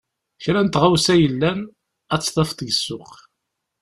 Kra 0.43 0.61
n 0.65 0.67
tɣawsa 0.73 1.15
yellan, 1.21 1.59
ad 2.13 2.19
tt-tafeḍ 2.21 2.51
deg 2.59 2.69
ssuq. 2.77 3.11